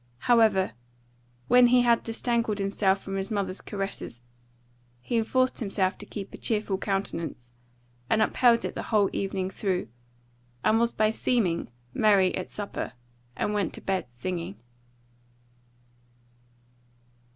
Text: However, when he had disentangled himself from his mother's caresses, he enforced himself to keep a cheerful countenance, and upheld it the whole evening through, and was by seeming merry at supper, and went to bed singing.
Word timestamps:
However, 0.21 0.71
when 1.47 1.67
he 1.67 1.81
had 1.83 2.01
disentangled 2.01 2.57
himself 2.57 3.03
from 3.03 3.17
his 3.17 3.29
mother's 3.29 3.61
caresses, 3.61 4.19
he 4.99 5.15
enforced 5.15 5.59
himself 5.59 5.95
to 5.99 6.07
keep 6.07 6.33
a 6.33 6.37
cheerful 6.39 6.79
countenance, 6.79 7.51
and 8.09 8.19
upheld 8.19 8.65
it 8.65 8.73
the 8.73 8.81
whole 8.89 9.11
evening 9.13 9.51
through, 9.51 9.89
and 10.63 10.79
was 10.79 10.91
by 10.91 11.11
seeming 11.11 11.69
merry 11.93 12.33
at 12.35 12.49
supper, 12.49 12.93
and 13.35 13.53
went 13.53 13.75
to 13.75 13.81
bed 13.81 14.07
singing. 14.09 14.59